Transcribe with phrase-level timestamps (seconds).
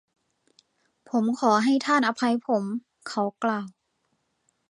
[1.09, 2.63] “ผมขอให้ท่านอภัยผม”
[3.07, 3.67] เขากล่าว